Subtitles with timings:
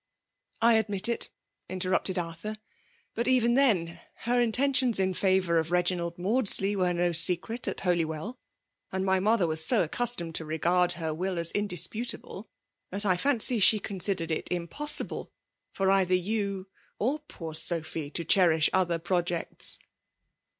[0.63, 1.29] "I admit it,"
[1.69, 2.55] interrupted Arthur;
[3.15, 7.81] ''but even then, her intentions in favour of Bar ginald Maudsley were no secret at
[7.81, 8.39] Holy well;
[8.91, 12.49] and my mother was so accustomed to regard her will as indisputable,
[12.89, 15.31] that I fancy she considered it impossible
[15.71, 16.65] for either yoo
[16.97, 19.77] or poor Sophy to cherish other projects.